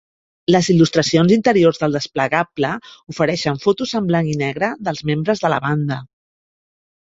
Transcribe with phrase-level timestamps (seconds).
[0.53, 2.73] Les il·lustracions interiors del desplegable
[3.15, 6.03] ofereixen fotos en blanc i negre dels membres de la banda.